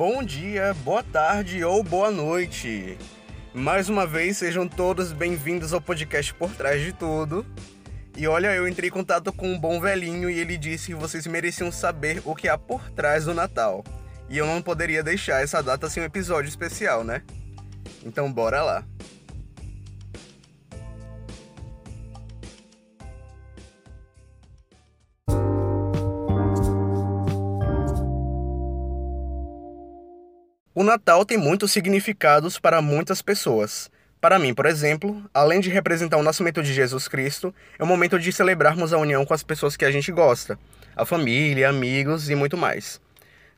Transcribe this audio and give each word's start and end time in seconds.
Bom 0.00 0.22
dia, 0.22 0.72
boa 0.82 1.02
tarde 1.02 1.62
ou 1.62 1.84
boa 1.84 2.10
noite. 2.10 2.96
Mais 3.52 3.90
uma 3.90 4.06
vez, 4.06 4.38
sejam 4.38 4.66
todos 4.66 5.12
bem-vindos 5.12 5.74
ao 5.74 5.80
podcast 5.82 6.32
Por 6.32 6.50
Trás 6.54 6.80
de 6.80 6.90
Tudo. 6.94 7.44
E 8.16 8.26
olha, 8.26 8.54
eu 8.54 8.66
entrei 8.66 8.88
em 8.88 8.90
contato 8.90 9.30
com 9.30 9.46
um 9.46 9.58
bom 9.58 9.78
velhinho 9.78 10.30
e 10.30 10.40
ele 10.40 10.56
disse 10.56 10.86
que 10.86 10.94
vocês 10.94 11.26
mereciam 11.26 11.70
saber 11.70 12.22
o 12.24 12.34
que 12.34 12.48
há 12.48 12.56
por 12.56 12.90
trás 12.92 13.26
do 13.26 13.34
Natal. 13.34 13.84
E 14.30 14.38
eu 14.38 14.46
não 14.46 14.62
poderia 14.62 15.02
deixar 15.02 15.42
essa 15.42 15.62
data 15.62 15.90
sem 15.90 16.02
um 16.02 16.06
episódio 16.06 16.48
especial, 16.48 17.04
né? 17.04 17.22
Então 18.02 18.32
bora 18.32 18.62
lá. 18.62 18.84
O 30.80 30.82
Natal 30.82 31.26
tem 31.26 31.36
muitos 31.36 31.72
significados 31.72 32.58
para 32.58 32.80
muitas 32.80 33.20
pessoas. 33.20 33.90
Para 34.18 34.38
mim, 34.38 34.54
por 34.54 34.64
exemplo, 34.64 35.22
além 35.34 35.60
de 35.60 35.68
representar 35.68 36.16
o 36.16 36.22
nascimento 36.22 36.62
de 36.62 36.72
Jesus 36.72 37.06
Cristo, 37.06 37.54
é 37.78 37.84
o 37.84 37.86
momento 37.86 38.18
de 38.18 38.32
celebrarmos 38.32 38.94
a 38.94 38.96
união 38.96 39.26
com 39.26 39.34
as 39.34 39.42
pessoas 39.42 39.76
que 39.76 39.84
a 39.84 39.90
gente 39.90 40.10
gosta, 40.10 40.58
a 40.96 41.04
família, 41.04 41.68
amigos 41.68 42.30
e 42.30 42.34
muito 42.34 42.56
mais. 42.56 42.98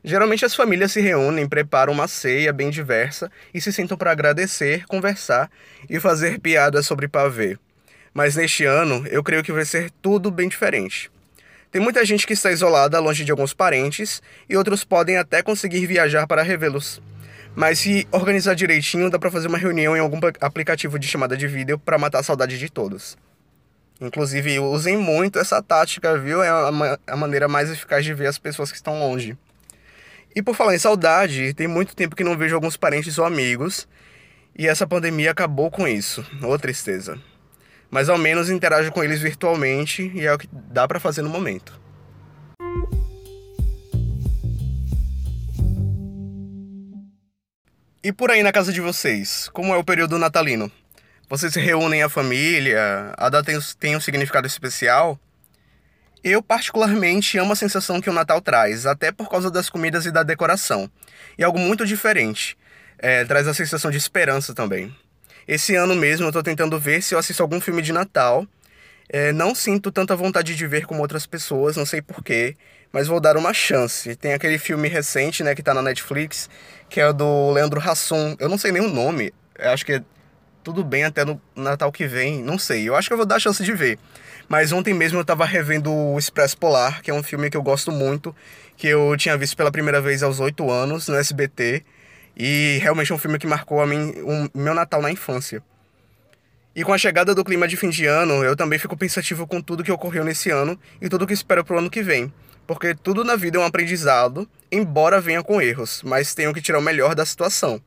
Geralmente 0.03 0.43
as 0.43 0.53
famílias 0.53 0.91
se 0.91 0.99
reúnem, 0.99 1.47
preparam 1.47 1.93
uma 1.93 2.09
ceia 2.09 2.51
bem 2.51 2.69
diversa 2.69 3.31
e 3.53 3.61
se 3.61 3.71
sentam 3.71 3.97
para 3.97 4.11
agradecer, 4.11 4.85
conversar 4.85 5.49
e 5.89 6.01
fazer 6.01 6.41
piadas 6.41 6.85
sobre 6.85 7.07
pavê. 7.07 7.57
Mas 8.13 8.35
neste 8.35 8.65
ano, 8.65 9.07
eu 9.07 9.23
creio 9.23 9.43
que 9.43 9.53
vai 9.53 9.63
ser 9.63 9.89
tudo 10.01 10.29
bem 10.29 10.49
diferente. 10.49 11.09
Tem 11.71 11.81
muita 11.81 12.03
gente 12.03 12.27
que 12.27 12.33
está 12.33 12.51
isolada, 12.51 12.99
longe 12.99 13.23
de 13.23 13.31
alguns 13.31 13.53
parentes, 13.53 14.21
e 14.49 14.57
outros 14.57 14.83
podem 14.83 15.15
até 15.15 15.41
conseguir 15.41 15.87
viajar 15.87 16.27
para 16.27 16.43
revê-los. 16.43 17.01
Mas 17.55 17.79
se 17.79 18.07
organizar 18.11 18.55
direitinho, 18.55 19.09
dá 19.09 19.19
para 19.19 19.29
fazer 19.29 19.47
uma 19.47 19.57
reunião 19.57 19.95
em 19.95 19.99
algum 19.99 20.19
aplicativo 20.41 20.97
de 20.97 21.07
chamada 21.07 21.37
de 21.37 21.47
vídeo 21.47 21.77
para 21.77 21.97
matar 21.97 22.19
a 22.19 22.23
saudade 22.23 22.57
de 22.57 22.69
todos. 22.69 23.15
Inclusive, 24.01 24.59
usem 24.59 24.97
muito 24.97 25.37
essa 25.39 25.61
tática, 25.61 26.17
viu? 26.17 26.41
É 26.41 26.49
a, 26.49 26.97
a 27.07 27.15
maneira 27.15 27.47
mais 27.47 27.69
eficaz 27.69 28.03
de 28.03 28.13
ver 28.13 28.27
as 28.27 28.39
pessoas 28.39 28.71
que 28.71 28.77
estão 28.77 28.99
longe. 28.99 29.37
E 30.35 30.41
por 30.41 30.55
falar 30.55 30.73
em 30.73 30.79
saudade, 30.79 31.53
tem 31.53 31.67
muito 31.67 31.95
tempo 31.95 32.15
que 32.15 32.23
não 32.23 32.35
vejo 32.35 32.55
alguns 32.55 32.75
parentes 32.75 33.19
ou 33.19 33.25
amigos, 33.25 33.87
e 34.57 34.67
essa 34.67 34.87
pandemia 34.87 35.31
acabou 35.31 35.69
com 35.69 35.87
isso. 35.87 36.25
Ô 36.41 36.57
tristeza. 36.57 37.19
Mas 37.89 38.09
ao 38.09 38.17
menos 38.17 38.49
interajo 38.49 38.91
com 38.91 39.03
eles 39.03 39.21
virtualmente 39.21 40.11
e 40.15 40.25
é 40.25 40.33
o 40.33 40.37
que 40.37 40.49
dá 40.51 40.87
para 40.87 40.99
fazer 40.99 41.21
no 41.21 41.29
momento. 41.29 41.82
E 48.03 48.11
por 48.11 48.29
aí 48.29 48.43
na 48.43 48.51
casa 48.51 48.73
de 48.73 48.81
vocês, 48.81 49.49
como 49.53 49.73
é 49.73 49.77
o 49.77 49.83
período 49.83 50.19
natalino? 50.19 50.69
Vocês 51.29 51.53
se 51.53 51.59
reúnem 51.61 52.03
a 52.03 52.09
família? 52.09 53.13
A 53.15 53.29
data 53.29 53.45
tem, 53.45 53.57
tem 53.79 53.95
um 53.95 54.01
significado 54.01 54.45
especial? 54.45 55.17
Eu 56.21 56.43
particularmente 56.43 57.37
amo 57.37 57.53
a 57.53 57.55
sensação 57.55 58.01
que 58.01 58.09
o 58.09 58.13
Natal 58.13 58.41
traz, 58.41 58.85
até 58.85 59.09
por 59.09 59.29
causa 59.29 59.49
das 59.49 59.69
comidas 59.69 60.05
e 60.05 60.11
da 60.11 60.21
decoração. 60.21 60.91
E 61.37 61.45
algo 61.45 61.57
muito 61.57 61.85
diferente. 61.85 62.57
É, 62.99 63.23
traz 63.23 63.47
a 63.47 63.53
sensação 63.53 63.89
de 63.89 63.99
esperança 63.99 64.53
também. 64.53 64.93
Esse 65.47 65.73
ano 65.73 65.95
mesmo 65.95 66.27
eu 66.27 66.31
tô 66.33 66.43
tentando 66.43 66.77
ver 66.77 67.01
se 67.01 67.15
eu 67.15 67.19
assisto 67.19 67.41
algum 67.41 67.61
filme 67.61 67.81
de 67.81 67.93
Natal. 67.93 68.45
É, 69.09 69.31
não 69.31 69.53
sinto 69.53 69.91
tanta 69.91 70.15
vontade 70.15 70.55
de 70.55 70.67
ver 70.67 70.85
como 70.85 71.01
outras 71.01 71.25
pessoas, 71.25 71.75
não 71.75 71.85
sei 71.85 72.01
porquê, 72.01 72.55
mas 72.91 73.07
vou 73.07 73.19
dar 73.19 73.37
uma 73.37 73.53
chance. 73.53 74.15
Tem 74.15 74.33
aquele 74.33 74.57
filme 74.57 74.87
recente, 74.87 75.43
né, 75.43 75.55
que 75.55 75.63
tá 75.63 75.73
na 75.73 75.81
Netflix, 75.81 76.49
que 76.89 76.99
é 77.01 77.11
do 77.11 77.51
Leandro 77.51 77.79
Hassum. 77.79 78.35
Eu 78.39 78.47
não 78.49 78.57
sei 78.57 78.71
nem 78.71 78.81
o 78.81 78.87
nome. 78.87 79.33
Eu 79.57 79.71
acho 79.71 79.85
que 79.85 79.93
é 79.93 80.03
tudo 80.63 80.83
bem 80.83 81.03
até 81.03 81.25
no 81.25 81.41
Natal 81.55 81.91
que 81.91 82.07
vem. 82.07 82.41
Não 82.41 82.57
sei. 82.57 82.87
Eu 82.87 82.95
acho 82.95 83.07
que 83.09 83.13
eu 83.13 83.17
vou 83.17 83.25
dar 83.25 83.35
a 83.35 83.39
chance 83.39 83.63
de 83.63 83.73
ver. 83.73 83.99
Mas 84.47 84.71
ontem 84.71 84.93
mesmo 84.93 85.19
eu 85.19 85.25
tava 85.25 85.45
revendo 85.45 85.91
o 85.91 86.17
Expresso 86.17 86.57
Polar, 86.57 87.01
que 87.01 87.11
é 87.11 87.13
um 87.13 87.23
filme 87.23 87.49
que 87.49 87.57
eu 87.57 87.63
gosto 87.63 87.91
muito, 87.91 88.35
que 88.77 88.87
eu 88.87 89.15
tinha 89.17 89.37
visto 89.37 89.57
pela 89.57 89.71
primeira 89.71 90.01
vez 90.01 90.21
aos 90.21 90.39
oito 90.39 90.69
anos 90.69 91.07
no 91.07 91.15
SBT. 91.15 91.83
E 92.35 92.79
realmente 92.81 93.11
é 93.11 93.15
um 93.15 93.17
filme 93.17 93.37
que 93.37 93.47
marcou 93.47 93.81
a 93.81 93.87
mim, 93.87 94.13
o 94.21 94.57
meu 94.57 94.73
Natal 94.73 95.01
na 95.01 95.11
infância. 95.11 95.61
E 96.75 96.83
com 96.83 96.91
a 96.91 96.97
chegada 96.97 97.35
do 97.35 97.43
clima 97.43 97.67
de 97.67 97.77
fim 97.77 97.89
de 97.89 98.05
ano, 98.05 98.43
eu 98.43 98.55
também 98.55 98.79
fico 98.79 98.97
pensativo 98.97 99.45
com 99.45 99.61
tudo 99.61 99.83
que 99.83 99.91
ocorreu 99.91 100.23
nesse 100.23 100.49
ano 100.49 100.79
e 101.01 101.07
tudo 101.07 101.27
que 101.27 101.33
espero 101.33 101.63
pro 101.63 101.77
ano 101.77 101.89
que 101.89 102.01
vem 102.01 102.31
porque 102.65 102.95
tudo 102.95 103.23
na 103.23 103.35
vida 103.35 103.57
é 103.57 103.61
um 103.61 103.65
aprendizado, 103.65 104.47
embora 104.71 105.19
venha 105.19 105.43
com 105.43 105.61
erros, 105.61 106.01
mas 106.03 106.33
tenho 106.33 106.53
que 106.53 106.61
tirar 106.61 106.79
o 106.79 106.81
melhor 106.81 107.15
da 107.15 107.25
situação. 107.25 107.81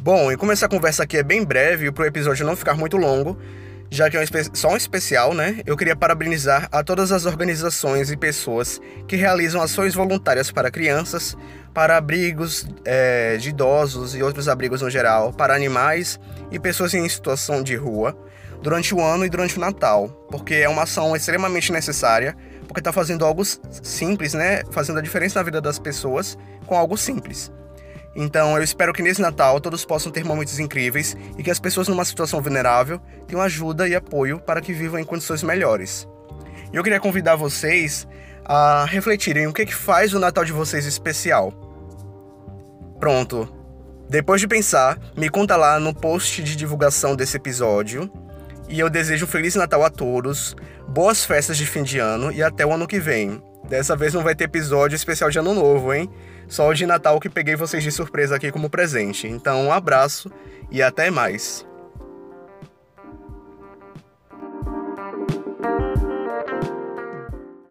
Bom, 0.00 0.30
e 0.30 0.36
como 0.36 0.52
essa 0.52 0.68
conversa 0.68 1.04
aqui 1.04 1.16
é 1.16 1.22
bem 1.22 1.42
breve 1.42 1.90
para 1.90 2.04
o 2.04 2.06
episódio 2.06 2.44
não 2.44 2.54
ficar 2.54 2.74
muito 2.74 2.98
longo, 2.98 3.38
já 3.94 4.10
que 4.10 4.16
é 4.16 4.20
um 4.20 4.24
só 4.54 4.70
um 4.70 4.76
especial, 4.76 5.32
né? 5.34 5.60
Eu 5.64 5.76
queria 5.76 5.94
parabenizar 5.94 6.68
a 6.72 6.82
todas 6.82 7.12
as 7.12 7.26
organizações 7.26 8.10
e 8.10 8.16
pessoas 8.16 8.80
que 9.06 9.14
realizam 9.14 9.62
ações 9.62 9.94
voluntárias 9.94 10.50
para 10.50 10.68
crianças, 10.68 11.36
para 11.72 11.96
abrigos 11.96 12.66
é, 12.84 13.36
de 13.36 13.50
idosos 13.50 14.16
e 14.16 14.22
outros 14.22 14.48
abrigos 14.48 14.82
no 14.82 14.90
geral, 14.90 15.32
para 15.32 15.54
animais 15.54 16.18
e 16.50 16.58
pessoas 16.58 16.92
em 16.92 17.08
situação 17.08 17.62
de 17.62 17.76
rua, 17.76 18.18
durante 18.60 18.92
o 18.92 19.00
ano 19.00 19.24
e 19.24 19.30
durante 19.30 19.58
o 19.58 19.60
Natal, 19.60 20.08
porque 20.28 20.54
é 20.54 20.68
uma 20.68 20.82
ação 20.82 21.14
extremamente 21.14 21.70
necessária, 21.70 22.36
porque 22.66 22.80
está 22.80 22.92
fazendo 22.92 23.24
algo 23.24 23.44
simples, 23.44 24.34
né? 24.34 24.62
Fazendo 24.72 24.98
a 24.98 25.02
diferença 25.02 25.38
na 25.38 25.44
vida 25.44 25.60
das 25.60 25.78
pessoas 25.78 26.36
com 26.66 26.76
algo 26.76 26.96
simples. 26.96 27.52
Então 28.16 28.56
eu 28.56 28.62
espero 28.62 28.92
que 28.92 29.02
nesse 29.02 29.20
Natal 29.20 29.60
todos 29.60 29.84
possam 29.84 30.12
ter 30.12 30.24
momentos 30.24 30.58
incríveis 30.58 31.16
e 31.36 31.42
que 31.42 31.50
as 31.50 31.58
pessoas 31.58 31.88
numa 31.88 32.04
situação 32.04 32.40
vulnerável 32.40 33.00
tenham 33.26 33.42
ajuda 33.42 33.88
e 33.88 33.94
apoio 33.94 34.38
para 34.38 34.60
que 34.60 34.72
vivam 34.72 35.00
em 35.00 35.04
condições 35.04 35.42
melhores. 35.42 36.06
E 36.72 36.76
eu 36.76 36.82
queria 36.82 37.00
convidar 37.00 37.36
vocês 37.36 38.06
a 38.44 38.84
refletirem 38.84 39.46
o 39.46 39.52
que, 39.52 39.66
que 39.66 39.74
faz 39.74 40.14
o 40.14 40.18
Natal 40.18 40.44
de 40.44 40.52
vocês 40.52 40.86
especial. 40.86 41.52
Pronto. 43.00 43.48
Depois 44.08 44.40
de 44.40 44.46
pensar, 44.46 44.98
me 45.16 45.28
conta 45.28 45.56
lá 45.56 45.80
no 45.80 45.94
post 45.94 46.42
de 46.42 46.54
divulgação 46.54 47.16
desse 47.16 47.36
episódio. 47.36 48.10
E 48.68 48.78
eu 48.78 48.88
desejo 48.88 49.24
um 49.24 49.28
Feliz 49.28 49.54
Natal 49.54 49.84
a 49.84 49.90
todos, 49.90 50.54
boas 50.88 51.24
festas 51.24 51.56
de 51.56 51.66
fim 51.66 51.82
de 51.82 51.98
ano 51.98 52.30
e 52.32 52.42
até 52.42 52.64
o 52.64 52.72
ano 52.72 52.86
que 52.86 52.98
vem. 52.98 53.42
Dessa 53.68 53.96
vez 53.96 54.12
não 54.12 54.22
vai 54.22 54.34
ter 54.34 54.44
episódio 54.44 54.94
especial 54.94 55.30
de 55.30 55.38
Ano 55.38 55.54
Novo, 55.54 55.92
hein? 55.92 56.10
Só 56.46 56.68
o 56.68 56.74
de 56.74 56.86
Natal 56.86 57.18
que 57.18 57.30
peguei 57.30 57.56
vocês 57.56 57.82
de 57.82 57.90
surpresa 57.90 58.36
aqui 58.36 58.52
como 58.52 58.68
presente. 58.68 59.26
Então, 59.26 59.64
um 59.64 59.72
abraço 59.72 60.30
e 60.70 60.82
até 60.82 61.10
mais. 61.10 61.66